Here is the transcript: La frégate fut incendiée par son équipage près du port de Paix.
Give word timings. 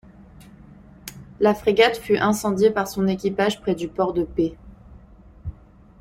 La 1.39 1.53
frégate 1.53 1.97
fut 1.99 2.17
incendiée 2.17 2.71
par 2.71 2.87
son 2.87 3.07
équipage 3.07 3.61
près 3.61 3.75
du 3.75 3.87
port 3.87 4.13
de 4.13 4.23
Paix. 4.23 4.57